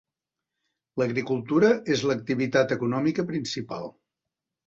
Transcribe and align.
L'agricultura 1.01 1.69
és 1.97 2.01
l'activitat 2.11 2.73
econòmica 2.79 3.27
principal. 3.35 3.87